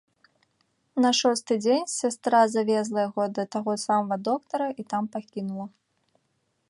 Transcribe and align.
На 1.03 1.11
шосты 1.19 1.57
дзень 1.65 1.85
сястра 1.95 2.39
завезла 2.55 2.99
яго 3.09 3.23
да 3.39 3.43
таго 3.57 3.73
самага 3.85 4.17
доктара 4.29 4.67
і 4.85 4.91
там 4.95 5.03
пакінула. 5.17 5.67